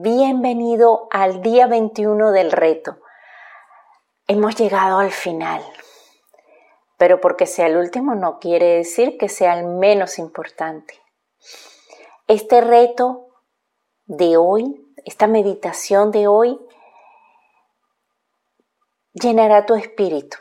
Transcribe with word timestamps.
Bienvenido 0.00 1.08
al 1.10 1.42
día 1.42 1.66
21 1.66 2.32
del 2.32 2.50
reto. 2.50 2.96
Hemos 4.26 4.56
llegado 4.56 4.98
al 4.98 5.10
final, 5.10 5.62
pero 6.96 7.20
porque 7.20 7.44
sea 7.44 7.66
el 7.66 7.76
último 7.76 8.14
no 8.14 8.38
quiere 8.38 8.76
decir 8.76 9.18
que 9.18 9.28
sea 9.28 9.58
el 9.58 9.66
menos 9.66 10.18
importante. 10.18 10.98
Este 12.26 12.62
reto 12.62 13.26
de 14.06 14.38
hoy, 14.38 14.82
esta 15.04 15.26
meditación 15.26 16.12
de 16.12 16.28
hoy, 16.28 16.58
llenará 19.12 19.66
tu 19.66 19.74
espíritu, 19.74 20.38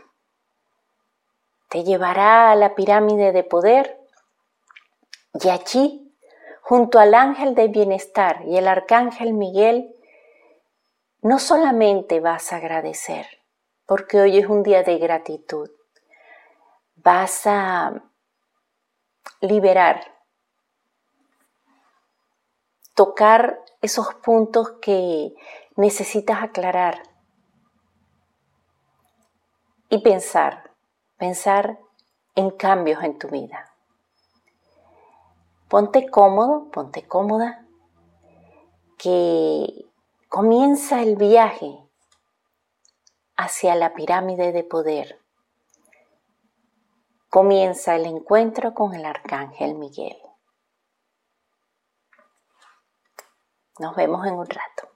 te 1.67 1.83
llevará 1.83 2.49
a 2.49 2.55
la 2.55 2.75
pirámide 2.75 3.33
de 3.33 3.43
poder 3.43 3.99
y 5.33 5.49
allí 5.49 6.04
junto 6.67 6.97
al 6.97 7.13
ángel 7.13 7.53
de 7.53 7.67
bienestar 7.67 8.41
y 8.47 8.57
el 8.57 8.67
arcángel 8.67 9.33
Miguel, 9.33 9.95
no 11.21 11.37
solamente 11.37 12.19
vas 12.21 12.51
a 12.51 12.55
agradecer, 12.55 13.27
porque 13.85 14.19
hoy 14.19 14.39
es 14.39 14.47
un 14.47 14.63
día 14.63 14.81
de 14.81 14.97
gratitud, 14.97 15.69
vas 16.95 17.45
a 17.45 18.01
liberar, 19.41 20.15
tocar 22.95 23.61
esos 23.79 24.15
puntos 24.15 24.71
que 24.81 25.35
necesitas 25.75 26.41
aclarar 26.41 27.03
y 29.89 29.99
pensar, 29.99 30.71
pensar 31.17 31.77
en 32.33 32.49
cambios 32.49 33.03
en 33.03 33.19
tu 33.19 33.27
vida. 33.27 33.74
Ponte 35.67 36.09
cómodo, 36.09 36.69
ponte 36.71 37.07
cómoda, 37.07 37.65
que 38.97 39.85
comienza 40.29 41.01
el 41.01 41.15
viaje 41.15 41.79
hacia 43.35 43.75
la 43.75 43.93
pirámide 43.93 44.51
de 44.51 44.63
poder. 44.63 45.19
Comienza 47.29 47.95
el 47.95 48.05
encuentro 48.05 48.73
con 48.73 48.93
el 48.93 49.05
arcángel 49.05 49.75
Miguel. 49.75 50.17
Nos 53.79 53.95
vemos 53.95 54.25
en 54.25 54.35
un 54.35 54.45
rato. 54.45 54.89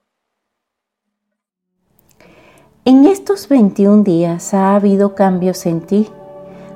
En 2.86 3.04
estos 3.04 3.48
21 3.48 4.04
días 4.04 4.54
ha 4.54 4.74
habido 4.74 5.14
cambios 5.14 5.66
en 5.66 5.86
ti. 5.86 6.10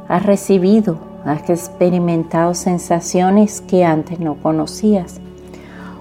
Has 0.06 0.26
recibido 0.26 1.13
has 1.24 1.48
experimentado 1.48 2.54
sensaciones 2.54 3.60
que 3.60 3.84
antes 3.84 4.20
no 4.20 4.36
conocías. 4.42 5.20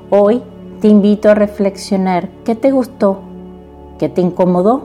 Hoy 0.10 0.42
te 0.82 0.88
invito 0.88 1.30
a 1.30 1.36
reflexionar 1.36 2.30
qué 2.44 2.56
te 2.56 2.72
gustó, 2.72 3.20
qué 3.98 4.10
te 4.10 4.22
incomodó, 4.22 4.84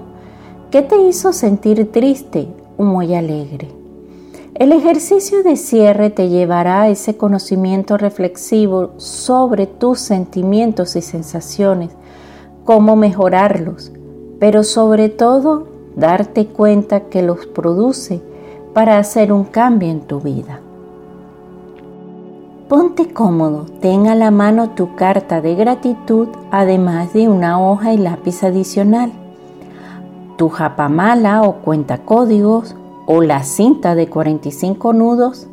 qué 0.70 0.83
te 0.83 0.97
hizo 1.03 1.33
sentir 1.33 1.91
triste 1.91 2.48
o 2.77 2.84
muy 2.84 3.14
alegre. 3.14 3.69
El 4.55 4.72
ejercicio 4.72 5.42
de 5.42 5.56
cierre 5.56 6.11
te 6.11 6.28
llevará 6.28 6.83
a 6.83 6.89
ese 6.89 7.16
conocimiento 7.16 7.97
reflexivo 7.97 8.91
sobre 8.97 9.66
tus 9.66 10.00
sentimientos 10.00 10.97
y 10.97 11.03
sensaciones, 11.03 11.91
cómo 12.64 12.97
mejorarlos, 12.97 13.92
pero 14.39 14.64
sobre 14.64 15.09
todo 15.09 15.69
darte 15.97 16.47
cuenta 16.47 17.09
que 17.09 17.22
los 17.22 17.47
produce 17.47 18.20
para 18.78 18.98
hacer 18.98 19.32
un 19.32 19.42
cambio 19.42 19.90
en 19.90 20.02
tu 20.02 20.20
vida. 20.20 20.60
Ponte 22.68 23.12
cómodo, 23.12 23.66
ten 23.80 24.06
a 24.06 24.14
la 24.14 24.30
mano 24.30 24.70
tu 24.70 24.94
carta 24.94 25.41
de 25.41 25.56
gratitud 25.56 26.28
además 26.53 27.12
de 27.12 27.28
una 27.28 27.60
hoja 27.60 27.92
y 27.92 27.97
lápiz 27.97 28.44
adicional, 28.44 29.10
tu 30.36 30.48
japamala 30.48 31.42
o 31.42 31.54
cuenta 31.54 32.04
códigos 32.04 32.76
o 33.06 33.20
la 33.20 33.42
cinta 33.42 33.97
de 33.97 34.08
45 34.08 34.92
nudos 34.92 35.48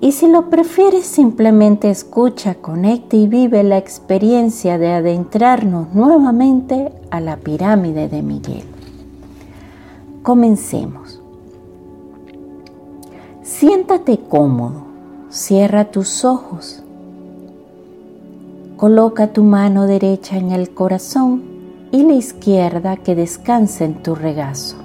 y 0.00 0.10
si 0.10 0.26
lo 0.26 0.50
prefieres 0.50 1.06
simplemente 1.06 1.88
escucha, 1.88 2.56
conecta 2.56 3.14
y 3.14 3.28
vive 3.28 3.62
la 3.62 3.78
experiencia 3.78 4.76
de 4.76 4.90
adentrarnos 4.90 5.94
nuevamente 5.94 6.90
a 7.12 7.20
la 7.20 7.36
pirámide 7.36 8.08
de 8.08 8.22
Miguel. 8.22 8.64
Comencemos. 10.24 11.09
Siéntate 13.60 14.18
cómodo, 14.18 14.84
cierra 15.28 15.90
tus 15.90 16.24
ojos, 16.24 16.82
coloca 18.78 19.34
tu 19.34 19.44
mano 19.44 19.86
derecha 19.86 20.38
en 20.38 20.50
el 20.50 20.72
corazón 20.72 21.42
y 21.92 22.02
la 22.04 22.14
izquierda 22.14 22.96
que 22.96 23.14
descanse 23.14 23.84
en 23.84 24.02
tu 24.02 24.14
regazo. 24.14 24.78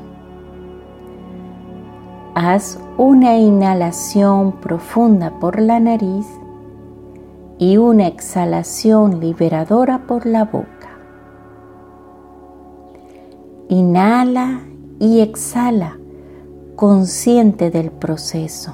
Haz 2.34 2.78
una 2.98 3.38
inhalación 3.38 4.52
profunda 4.60 5.40
por 5.40 5.62
la 5.62 5.80
nariz 5.80 6.26
y 7.58 7.78
una 7.78 8.08
exhalación 8.08 9.22
liberadora 9.22 10.00
por 10.06 10.26
la 10.26 10.44
boca. 10.44 10.90
Inhala 13.70 14.60
y 15.00 15.22
exhala 15.22 15.98
consciente 16.76 17.72
del 17.72 17.92
proceso. 17.92 18.74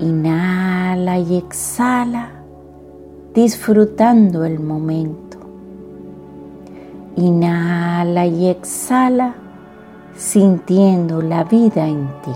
Inhala 0.00 1.18
y 1.18 1.36
exhala 1.36 2.30
disfrutando 3.34 4.44
el 4.44 4.58
momento. 4.58 5.38
Inhala 7.16 8.26
y 8.26 8.48
exhala 8.48 9.34
sintiendo 10.16 11.22
la 11.22 11.44
vida 11.44 11.86
en 11.86 12.08
ti. 12.22 12.32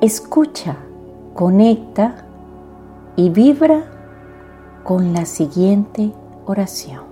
Escucha, 0.00 0.76
conecta 1.32 2.26
y 3.16 3.30
vibra 3.30 3.84
con 4.82 5.14
la 5.14 5.24
siguiente 5.24 6.12
oración. 6.44 7.03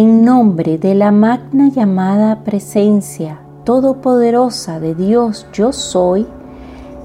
En 0.00 0.24
nombre 0.24 0.78
de 0.78 0.94
la 0.94 1.10
magna 1.10 1.70
llamada 1.70 2.44
presencia 2.44 3.40
todopoderosa 3.64 4.78
de 4.78 4.94
Dios 4.94 5.48
yo 5.52 5.72
soy, 5.72 6.24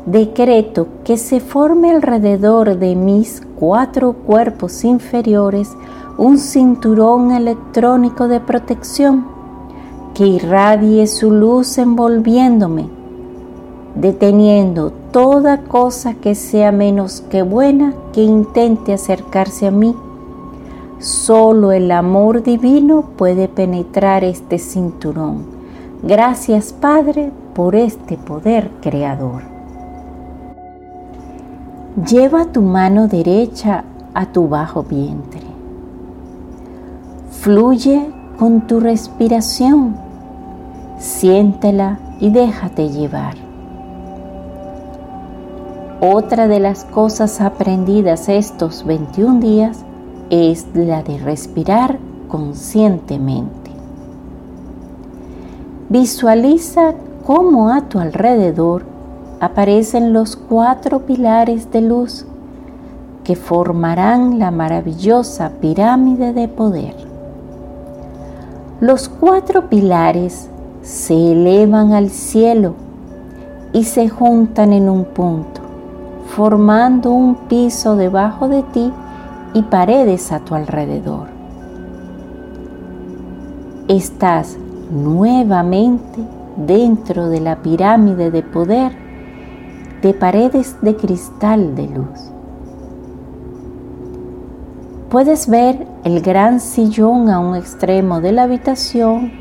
decreto 0.05 0.87
que 1.03 1.17
se 1.17 1.39
forme 1.39 1.89
alrededor 1.89 2.77
de 2.77 2.95
mis 2.95 3.41
cuatro 3.59 4.13
cuerpos 4.13 4.83
inferiores 4.83 5.71
un 6.19 6.37
cinturón 6.37 7.31
electrónico 7.31 8.27
de 8.27 8.39
protección 8.39 9.25
que 10.13 10.27
irradie 10.27 11.07
su 11.07 11.31
luz 11.31 11.79
envolviéndome, 11.79 12.89
deteniendo 13.95 14.93
toda 15.09 15.63
cosa 15.63 16.13
que 16.13 16.35
sea 16.35 16.71
menos 16.71 17.21
que 17.21 17.41
buena 17.41 17.95
que 18.13 18.21
intente 18.21 18.93
acercarse 18.93 19.65
a 19.65 19.71
mí 19.71 19.95
Solo 21.03 21.73
el 21.73 21.91
amor 21.91 22.43
divino 22.43 23.01
puede 23.17 23.49
penetrar 23.49 24.23
este 24.23 24.57
cinturón. 24.57 25.43
Gracias 26.01 26.71
Padre 26.71 27.29
por 27.53 27.75
este 27.75 28.15
poder 28.15 28.71
creador. 28.79 29.41
Lleva 32.09 32.45
tu 32.45 32.61
mano 32.61 33.09
derecha 33.09 33.83
a 34.13 34.27
tu 34.27 34.47
bajo 34.47 34.83
vientre. 34.83 35.41
Fluye 37.31 38.09
con 38.39 38.61
tu 38.61 38.79
respiración. 38.79 39.97
Siéntela 40.99 41.99
y 42.21 42.29
déjate 42.29 42.87
llevar. 42.87 43.35
Otra 45.99 46.47
de 46.47 46.61
las 46.61 46.85
cosas 46.85 47.41
aprendidas 47.41 48.29
estos 48.29 48.85
21 48.85 49.41
días 49.41 49.83
es 50.33 50.65
la 50.73 51.03
de 51.03 51.19
respirar 51.19 51.99
conscientemente. 52.27 53.69
Visualiza 55.89 56.95
cómo 57.23 57.69
a 57.69 57.81
tu 57.81 57.99
alrededor 57.99 58.83
aparecen 59.39 60.11
los 60.11 60.35
cuatro 60.35 61.01
pilares 61.01 61.71
de 61.71 61.81
luz 61.81 62.25
que 63.23 63.35
formarán 63.35 64.39
la 64.39 64.49
maravillosa 64.49 65.51
pirámide 65.61 66.33
de 66.33 66.47
poder. 66.47 66.95
Los 68.81 69.09
cuatro 69.09 69.69
pilares 69.69 70.49
se 70.81 71.33
elevan 71.33 71.93
al 71.93 72.09
cielo 72.09 72.73
y 73.71 73.83
se 73.83 74.09
juntan 74.09 74.73
en 74.73 74.89
un 74.89 75.05
punto, 75.05 75.61
formando 76.35 77.11
un 77.11 77.35
piso 77.35 77.95
debajo 77.95 78.47
de 78.47 78.63
ti 78.63 78.91
y 79.53 79.63
paredes 79.63 80.31
a 80.31 80.39
tu 80.39 80.55
alrededor. 80.55 81.27
Estás 83.87 84.57
nuevamente 84.91 86.19
dentro 86.57 87.29
de 87.29 87.39
la 87.39 87.57
pirámide 87.61 88.31
de 88.31 88.43
poder 88.43 88.91
de 90.01 90.13
paredes 90.13 90.75
de 90.81 90.95
cristal 90.95 91.75
de 91.75 91.87
luz. 91.87 92.33
puedes 95.13 95.47
ver 95.47 95.85
el 96.03 96.21
gran 96.21 96.59
sillón 96.59 97.29
a 97.29 97.37
un 97.37 97.55
extremo 97.55 98.19
de 98.19 98.31
la 98.31 98.43
habitación 98.43 99.31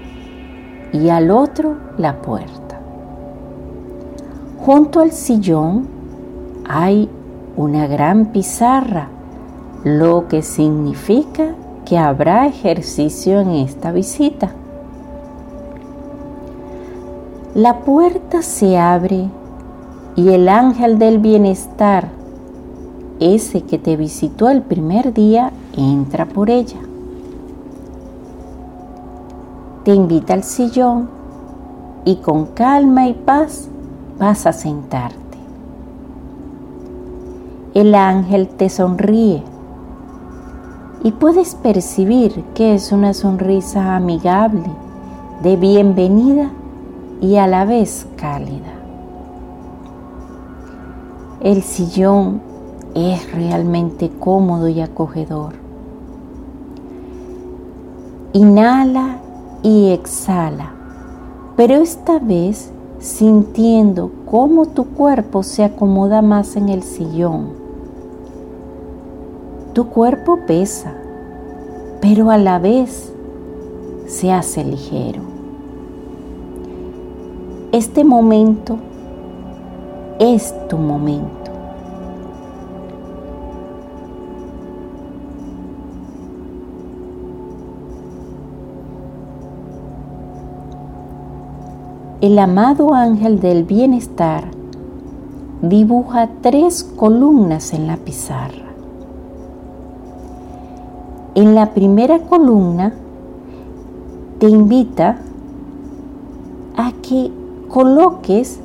y 0.92 1.08
al 1.08 1.30
otro 1.30 1.78
la 1.96 2.20
puerta. 2.20 2.78
Junto 4.58 5.00
al 5.00 5.12
sillón 5.12 5.88
hay 6.68 7.08
una 7.56 7.86
gran 7.86 8.26
pizarra, 8.26 9.08
lo 9.84 10.28
que 10.28 10.42
significa 10.42 11.54
que 11.84 11.98
habrá 11.98 12.46
ejercicio 12.46 13.40
en 13.40 13.50
esta 13.50 13.90
visita. 13.90 14.52
La 17.54 17.80
puerta 17.80 18.42
se 18.42 18.78
abre 18.78 19.28
y 20.14 20.28
el 20.28 20.48
ángel 20.48 20.98
del 20.98 21.18
bienestar, 21.18 22.08
ese 23.18 23.62
que 23.62 23.78
te 23.78 23.96
visitó 23.96 24.48
el 24.48 24.62
primer 24.62 25.12
día, 25.12 25.52
entra 25.76 26.26
por 26.26 26.48
ella. 26.48 26.78
Te 29.84 29.94
invita 29.94 30.34
al 30.34 30.44
sillón 30.44 31.08
y 32.04 32.16
con 32.16 32.46
calma 32.46 33.08
y 33.08 33.14
paz 33.14 33.68
vas 34.18 34.46
a 34.46 34.52
sentarte. 34.52 35.18
El 37.74 37.94
ángel 37.94 38.48
te 38.48 38.68
sonríe 38.68 39.42
y 41.04 41.10
puedes 41.12 41.54
percibir 41.54 42.44
que 42.54 42.74
es 42.74 42.92
una 42.92 43.12
sonrisa 43.12 43.96
amigable, 43.96 44.70
de 45.42 45.56
bienvenida 45.56 46.50
y 47.20 47.36
a 47.36 47.46
la 47.46 47.64
vez 47.64 48.06
cálida. 48.16 48.72
El 51.40 51.62
sillón 51.62 52.40
es 52.94 53.32
realmente 53.32 54.10
cómodo 54.20 54.68
y 54.68 54.80
acogedor. 54.80 55.54
Inhala 58.32 59.18
y 59.62 59.90
exhala, 59.90 60.72
pero 61.56 61.74
esta 61.74 62.20
vez 62.20 62.70
sintiendo 63.00 64.12
cómo 64.30 64.66
tu 64.66 64.84
cuerpo 64.84 65.42
se 65.42 65.64
acomoda 65.64 66.22
más 66.22 66.54
en 66.54 66.68
el 66.68 66.84
sillón. 66.84 67.61
Tu 69.72 69.86
cuerpo 69.86 70.40
pesa, 70.46 70.92
pero 72.02 72.30
a 72.30 72.36
la 72.36 72.58
vez 72.58 73.10
se 74.06 74.30
hace 74.30 74.64
ligero. 74.64 75.22
Este 77.72 78.04
momento 78.04 78.76
es 80.18 80.54
tu 80.68 80.76
momento. 80.76 81.50
El 92.20 92.38
amado 92.38 92.92
ángel 92.92 93.40
del 93.40 93.64
bienestar 93.64 94.44
dibuja 95.62 96.28
tres 96.42 96.84
columnas 96.84 97.72
en 97.72 97.86
la 97.86 97.96
pizarra. 97.96 98.71
En 101.34 101.54
la 101.54 101.70
primera 101.72 102.18
columna 102.18 102.92
te 104.38 104.48
invita 104.48 105.16
a 106.76 106.92
que 107.00 107.30
coloques 107.68 108.60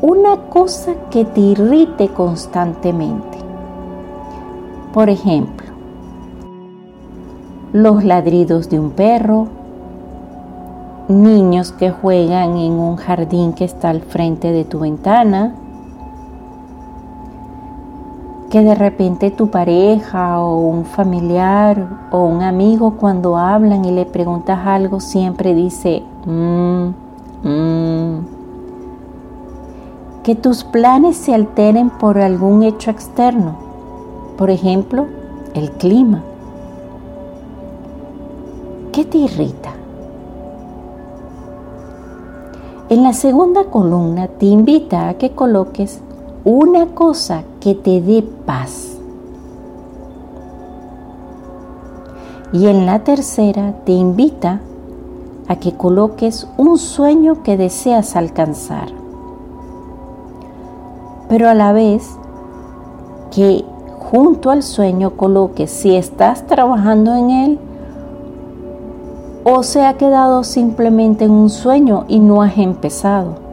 una 0.00 0.48
cosa 0.48 0.94
que 1.10 1.26
te 1.26 1.40
irrite 1.40 2.08
constantemente. 2.08 3.36
Por 4.94 5.10
ejemplo, 5.10 5.66
los 7.74 8.02
ladridos 8.02 8.70
de 8.70 8.80
un 8.80 8.92
perro, 8.92 9.48
niños 11.08 11.72
que 11.72 11.90
juegan 11.90 12.56
en 12.56 12.72
un 12.72 12.96
jardín 12.96 13.52
que 13.52 13.64
está 13.64 13.90
al 13.90 14.00
frente 14.00 14.52
de 14.52 14.64
tu 14.64 14.78
ventana, 14.78 15.54
que 18.50 18.62
de 18.62 18.74
repente 18.74 19.30
tu 19.30 19.48
pareja 19.48 20.40
o 20.40 20.58
un 20.60 20.84
familiar 20.86 22.08
o 22.10 22.24
un 22.24 22.42
amigo 22.42 22.94
cuando 22.96 23.36
hablan 23.36 23.84
y 23.84 23.90
le 23.90 24.06
preguntas 24.06 24.66
algo 24.66 25.00
siempre 25.00 25.54
dice, 25.54 26.02
mmm, 26.24 26.88
que 30.22 30.34
tus 30.34 30.64
planes 30.64 31.16
se 31.16 31.34
alteren 31.34 31.90
por 31.90 32.18
algún 32.18 32.62
hecho 32.62 32.90
externo, 32.90 33.56
por 34.36 34.50
ejemplo, 34.50 35.06
el 35.54 35.70
clima. 35.72 36.22
¿Qué 38.92 39.04
te 39.04 39.18
irrita? 39.18 39.74
En 42.88 43.02
la 43.02 43.12
segunda 43.12 43.64
columna 43.64 44.28
te 44.28 44.46
invita 44.46 45.08
a 45.10 45.14
que 45.14 45.30
coloques 45.32 46.02
una 46.44 46.86
cosa 46.86 47.42
que 47.60 47.74
te 47.74 48.00
dé 48.00 48.22
paz. 48.22 48.96
Y 52.52 52.66
en 52.66 52.86
la 52.86 53.00
tercera 53.00 53.74
te 53.84 53.92
invita 53.92 54.60
a 55.48 55.56
que 55.56 55.72
coloques 55.72 56.46
un 56.56 56.78
sueño 56.78 57.42
que 57.42 57.56
deseas 57.56 58.16
alcanzar 58.16 58.98
pero 61.28 61.48
a 61.48 61.54
la 61.54 61.72
vez 61.72 62.16
que 63.30 63.64
junto 63.98 64.50
al 64.50 64.62
sueño 64.62 65.10
coloques 65.10 65.70
si 65.70 65.94
estás 65.94 66.46
trabajando 66.46 67.14
en 67.14 67.30
él 67.30 67.58
o 69.44 69.62
se 69.62 69.84
ha 69.84 69.94
quedado 69.94 70.42
simplemente 70.44 71.26
en 71.26 71.32
un 71.32 71.50
sueño 71.50 72.04
y 72.08 72.20
no 72.20 72.42
has 72.42 72.56
empezado. 72.58 73.47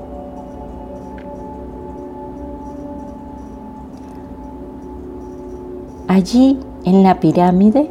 Allí 6.16 6.58
en 6.86 7.04
la 7.04 7.20
pirámide 7.20 7.90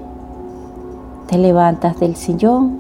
te 1.26 1.37
levantas 1.37 2.00
del 2.00 2.17
sillón 2.17 2.79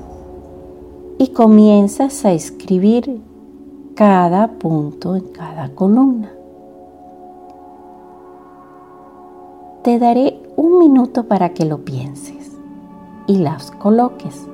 y 1.18 1.34
comienzas 1.34 2.24
a 2.24 2.32
escribir 2.32 3.20
cada 3.94 4.48
punto 4.48 5.16
en 5.16 5.24
cada 5.24 5.68
columna. 5.74 6.32
Te 9.82 9.98
daré 9.98 10.40
un 10.56 10.78
minuto 10.78 11.24
para 11.24 11.50
que 11.50 11.66
lo 11.66 11.84
pienses 11.84 12.52
y 13.26 13.36
las 13.36 13.70
coloques. 13.70 14.48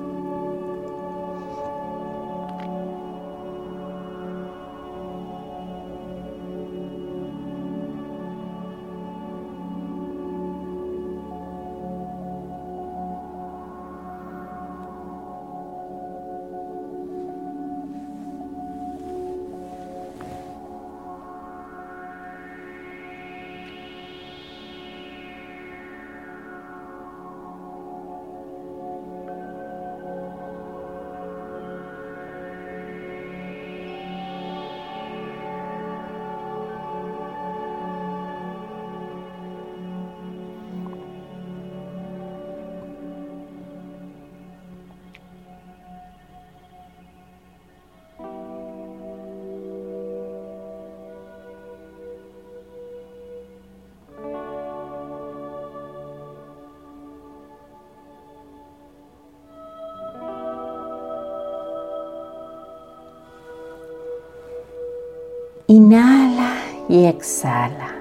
Inhala 65.73 66.55
y 66.89 67.05
exhala. 67.05 67.95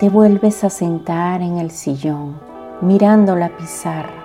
Te 0.00 0.08
vuelves 0.08 0.64
a 0.64 0.68
sentar 0.68 1.40
en 1.40 1.58
el 1.58 1.70
sillón 1.70 2.40
mirando 2.80 3.36
la 3.36 3.56
pizarra. 3.56 4.24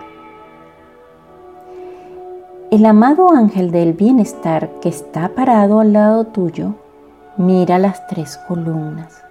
El 2.72 2.88
amado 2.88 3.32
ángel 3.32 3.70
del 3.70 3.94
bienestar 3.94 4.72
que 4.82 4.90
está 4.90 5.30
parado 5.36 5.80
al 5.80 5.94
lado 5.94 6.24
tuyo 6.24 6.74
mira 7.38 7.78
las 7.78 8.08
tres 8.08 8.40
columnas 8.48 9.22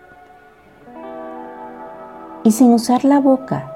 y 2.45 2.53
sin 2.53 2.73
usar 2.73 3.05
la 3.05 3.19
boca 3.19 3.73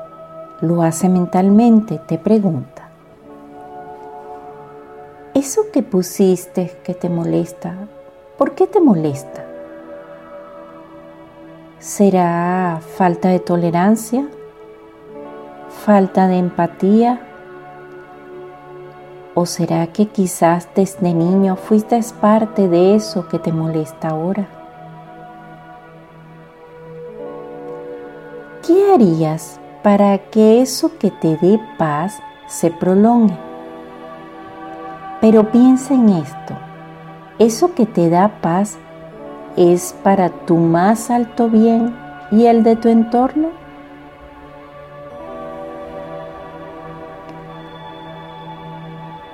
lo 0.61 0.85
hace 0.85 1.09
mentalmente, 1.09 1.99
te 1.99 2.17
pregunta, 2.17 2.91
¿eso 5.35 5.63
que 5.73 5.83
pusiste 5.83 6.71
que 6.85 6.95
te 6.95 7.09
molesta, 7.09 7.89
por 8.43 8.57
qué 8.57 8.67
te 8.67 8.81
molesta? 8.81 9.45
¿Será 11.79 12.81
falta 12.97 13.29
de 13.29 13.39
tolerancia? 13.39 14.27
¿Falta 15.85 16.27
de 16.27 16.39
empatía? 16.39 17.21
¿O 19.35 19.47
será 19.47 19.87
que 19.87 20.09
quizás 20.09 20.69
desde 20.75 21.15
niño 21.15 21.55
fuiste 21.55 22.01
parte 22.21 22.67
de 22.67 22.97
eso 22.97 23.29
que 23.29 23.39
te 23.39 23.53
molesta 23.53 24.09
ahora? 24.09 24.49
¿Qué 28.67 28.93
harías 28.93 29.61
para 29.85 30.19
que 30.19 30.63
eso 30.63 30.99
que 30.99 31.13
te 31.13 31.37
dé 31.37 31.61
paz 31.79 32.19
se 32.49 32.73
prolongue? 32.73 33.39
Pero 35.21 35.49
piensa 35.53 35.95
en 35.95 36.09
esto, 36.09 36.57
eso 37.39 37.75
que 37.75 37.87
te 37.87 38.11
da 38.11 38.41
paz 38.41 38.79
es 39.57 39.95
para 40.03 40.31
tu 40.31 40.57
más 40.57 41.11
alto 41.11 41.49
bien 41.49 41.95
y 42.31 42.47
el 42.47 42.63
de 42.63 42.77
tu 42.77 42.89
entorno? 42.89 43.49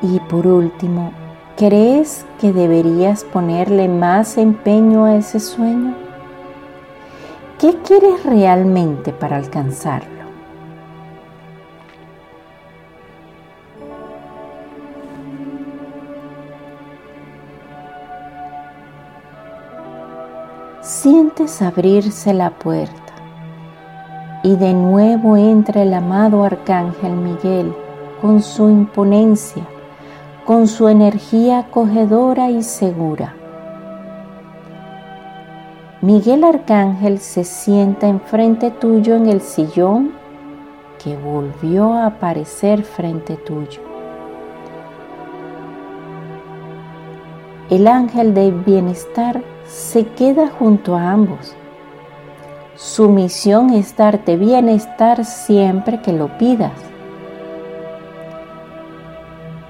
Y 0.00 0.21
por 0.21 0.47
último, 0.47 1.12
¿crees 1.57 2.25
que 2.40 2.52
deberías 2.52 3.25
ponerle 3.25 3.88
más 3.88 4.38
empeño 4.38 5.05
a 5.05 5.17
ese 5.17 5.40
sueño? 5.40 5.95
¿Qué 7.59 7.76
quieres 7.85 8.25
realmente 8.25 9.12
para 9.12 9.37
alcanzarlo? 9.37 10.17
Sientes 20.88 21.61
abrirse 21.61 22.33
la 22.33 22.49
puerta 22.49 23.12
y 24.42 24.57
de 24.57 24.73
nuevo 24.73 25.37
entra 25.37 25.83
el 25.83 25.92
amado 25.92 26.45
Arcángel 26.45 27.12
Miguel 27.12 27.75
con 28.23 28.40
su 28.40 28.71
imponencia, 28.71 29.64
con 30.47 30.66
su 30.66 30.88
energía 30.88 31.59
acogedora 31.59 32.49
y 32.49 32.62
segura. 32.62 33.35
Miguel 36.00 36.42
Arcángel 36.42 37.18
se 37.18 37.45
sienta 37.45 38.09
enfrente 38.09 38.71
tuyo 38.71 39.14
en 39.14 39.28
el 39.28 39.42
sillón 39.42 40.12
que 41.04 41.14
volvió 41.18 41.92
a 41.92 42.07
aparecer 42.07 42.83
frente 42.83 43.37
tuyo. 43.37 43.83
El 47.68 47.87
ángel 47.87 48.33
del 48.33 48.52
bienestar 48.52 49.42
se 49.68 50.06
queda 50.06 50.48
junto 50.48 50.96
a 50.96 51.10
ambos. 51.10 51.54
Su 52.75 53.10
misión 53.10 53.70
es 53.70 53.94
darte 53.96 54.37
bienestar 54.37 55.25
siempre 55.26 56.00
que 56.00 56.12
lo 56.12 56.38
pidas. 56.38 56.72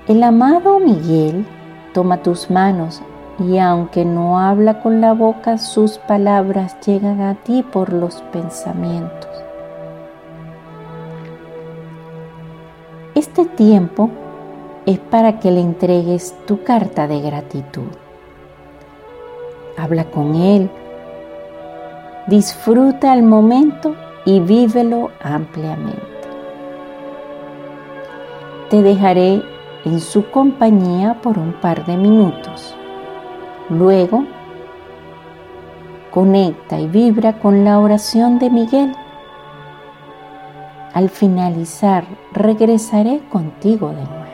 El 0.06 0.22
amado 0.22 0.78
Miguel 0.78 1.44
toma 1.92 2.22
tus 2.22 2.48
manos 2.48 3.02
y 3.40 3.58
aunque 3.58 4.04
no 4.04 4.38
habla 4.38 4.80
con 4.82 5.00
la 5.00 5.14
boca, 5.14 5.58
sus 5.58 5.98
palabras 5.98 6.76
llegan 6.86 7.20
a 7.20 7.34
ti 7.34 7.64
por 7.64 7.92
los 7.92 8.22
pensamientos. 8.32 9.28
Este 13.14 13.46
tiempo 13.46 14.10
es 14.86 14.98
para 14.98 15.40
que 15.40 15.50
le 15.50 15.60
entregues 15.60 16.36
tu 16.46 16.62
carta 16.62 17.08
de 17.08 17.20
gratitud 17.20 18.07
habla 19.78 20.04
con 20.04 20.34
Él, 20.34 20.68
disfruta 22.26 23.14
el 23.14 23.22
momento 23.22 23.94
y 24.24 24.40
vívelo 24.40 25.10
ampliamente. 25.22 26.02
Te 28.68 28.82
dejaré 28.82 29.42
en 29.84 30.00
su 30.00 30.30
compañía 30.30 31.20
por 31.22 31.38
un 31.38 31.54
par 31.54 31.86
de 31.86 31.96
minutos. 31.96 32.76
Luego, 33.70 34.24
conecta 36.10 36.78
y 36.78 36.86
vibra 36.86 37.38
con 37.38 37.64
la 37.64 37.78
oración 37.78 38.38
de 38.38 38.50
Miguel. 38.50 38.92
Al 40.92 41.08
finalizar, 41.08 42.04
regresaré 42.32 43.20
contigo 43.30 43.88
de 43.88 44.04
nuevo. 44.04 44.27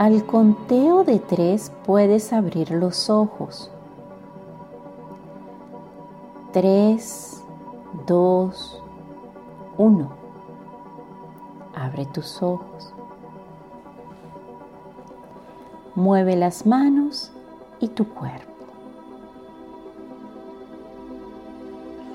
Al 0.00 0.24
conteo 0.24 1.04
de 1.04 1.18
tres 1.18 1.70
puedes 1.84 2.32
abrir 2.32 2.70
los 2.70 3.10
ojos. 3.10 3.70
Tres, 6.54 7.44
dos, 8.06 8.82
uno. 9.76 10.08
Abre 11.76 12.06
tus 12.06 12.42
ojos. 12.42 12.94
Mueve 15.94 16.34
las 16.34 16.64
manos 16.64 17.30
y 17.78 17.88
tu 17.88 18.08
cuerpo. 18.08 18.64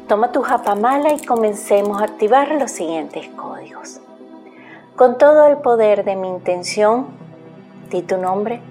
Toma 0.07 0.31
tu 0.31 0.41
japamala 0.41 1.13
y 1.13 1.23
comencemos 1.23 2.01
a 2.01 2.05
activar 2.05 2.51
los 2.59 2.71
siguientes 2.71 3.27
códigos. 3.35 3.99
Con 4.95 5.19
todo 5.19 5.45
el 5.45 5.57
poder 5.57 6.03
de 6.03 6.15
mi 6.15 6.29
intención, 6.29 7.24
di 7.89 8.01
tu 8.01 8.17
nombre, 8.17 8.61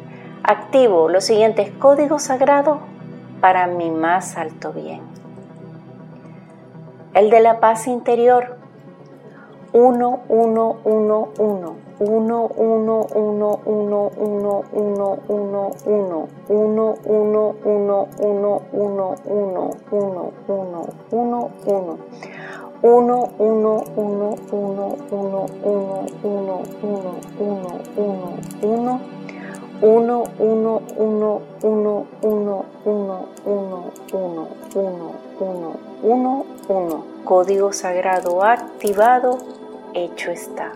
activo 0.42 1.08
los 1.08 1.24
siguientes 1.24 1.70
códigos 1.78 2.24
sagrados 2.24 2.78
para 3.40 3.66
mi 3.66 3.90
más 3.90 4.36
alto 4.36 4.72
bien. 4.72 5.00
El 7.14 7.30
de 7.30 7.40
la 7.40 7.60
paz 7.60 7.86
interior, 7.86 8.56
1, 9.72 10.20
1, 10.28 10.76
1, 10.84 11.28
1. 11.38 11.84
1, 11.96 12.50
1, 12.56 13.06
1, 13.14 13.60
1, 13.60 13.60
1, 13.64 14.10
1, 14.16 14.62
1, 14.72 15.20
1, 15.28 15.70
1, 15.86 16.28
1, 16.48 16.98
1, 16.98 16.98
1, 17.04 17.68
1, 17.76 18.08
1, 18.18 19.14
1, 19.28 19.70
1, 19.90 20.84
1, 21.10 21.50
1, 21.50 21.50
1. 21.66 21.98
1, 22.86 23.30
1, 23.38 23.84
1, 23.96 24.36
1, 24.52 24.96
1, 25.10 25.46
1, 25.62 26.06
1, 26.22 26.62
1, 26.82 27.14
1, 27.38 27.70
1, 27.80 28.30
1, 28.60 29.00
1, 29.00 29.80
1, 29.80 30.20
1, 30.20 30.82
1, 30.90 31.44
1, 31.62 32.04
1, 32.22 32.64
1, 33.44 33.64
1, 34.12 34.50
1, 35.40 35.76
1, 36.02 36.46
1, 36.68 37.04
Código 37.24 37.72
sagrado 37.72 38.44
activado, 38.44 39.38
hecho 39.94 40.30
está. 40.30 40.70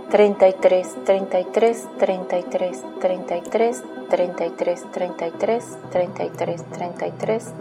33, 0.11 1.05
33, 1.05 1.87
33, 1.97 2.83
33, 2.99 3.83
33, 4.09 4.83
33, 4.89 4.91
33, 4.91 5.63
33, 5.89 6.65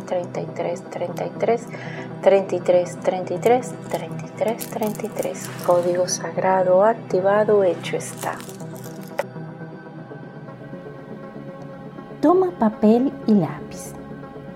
33, 0.05 0.83
33, 0.91 1.67
33, 2.21 2.97
33, 3.03 3.75
33, 3.89 4.71
33. 4.71 5.51
Código 5.65 6.09
sagrado 6.09 6.83
activado, 6.83 7.63
hecho 7.63 7.97
está. 7.97 8.35
Toma 12.21 12.51
papel 12.59 13.13
y 13.29 13.35
lápiz 13.35 13.95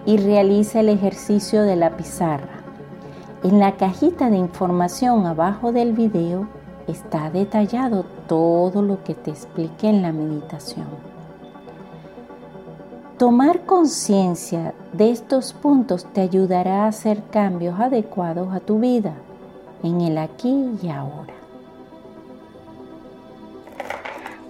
y 0.04 0.16
realiza 0.16 0.80
el 0.80 0.88
ejercicio 0.88 1.62
de 1.62 1.76
la 1.76 1.96
pizarra. 1.96 2.64
En 3.44 3.60
la 3.60 3.76
cajita 3.76 4.30
de 4.30 4.38
información 4.38 5.26
abajo 5.26 5.70
del 5.70 5.92
video 5.92 6.48
está 6.86 7.30
detallado 7.30 8.04
todo 8.28 8.82
lo 8.82 9.02
que 9.04 9.14
te 9.14 9.30
expliqué 9.30 9.88
en 9.88 10.02
la 10.02 10.12
meditación. 10.12 10.86
Tomar 13.18 13.60
conciencia 13.60 14.74
de 14.92 15.10
estos 15.10 15.52
puntos 15.52 16.04
te 16.12 16.20
ayudará 16.20 16.84
a 16.84 16.88
hacer 16.88 17.22
cambios 17.30 17.78
adecuados 17.78 18.52
a 18.52 18.60
tu 18.60 18.80
vida 18.80 19.14
en 19.82 20.00
el 20.00 20.18
aquí 20.18 20.72
y 20.82 20.88
ahora. 20.88 21.32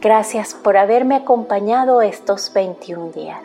Gracias 0.00 0.54
por 0.54 0.76
haberme 0.76 1.14
acompañado 1.14 2.02
estos 2.02 2.52
21 2.52 3.10
días. 3.12 3.40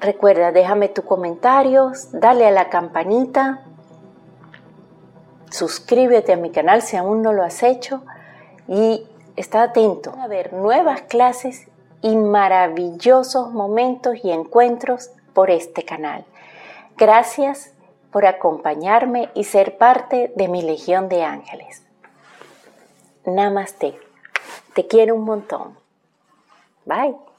Recuerda, 0.00 0.50
déjame 0.50 0.88
tus 0.88 1.04
comentarios, 1.04 2.08
dale 2.12 2.46
a 2.46 2.50
la 2.50 2.70
campanita 2.70 3.60
suscríbete 5.50 6.32
a 6.32 6.36
mi 6.36 6.50
canal 6.50 6.82
si 6.82 6.96
aún 6.96 7.22
no 7.22 7.32
lo 7.32 7.42
has 7.42 7.62
hecho 7.62 8.02
y 8.68 9.06
está 9.36 9.62
atento 9.62 10.14
a 10.18 10.28
ver 10.28 10.52
nuevas 10.52 11.02
clases 11.02 11.66
y 12.02 12.16
maravillosos 12.16 13.50
momentos 13.52 14.16
y 14.22 14.30
encuentros 14.30 15.10
por 15.34 15.50
este 15.50 15.84
canal. 15.84 16.24
Gracias 16.96 17.72
por 18.10 18.26
acompañarme 18.26 19.30
y 19.34 19.44
ser 19.44 19.78
parte 19.78 20.32
de 20.34 20.48
mi 20.48 20.62
legión 20.62 21.08
de 21.08 21.22
ángeles. 21.22 21.82
Namaste. 23.24 23.98
Te 24.74 24.86
quiero 24.86 25.14
un 25.14 25.24
montón. 25.24 25.78
Bye. 26.84 27.29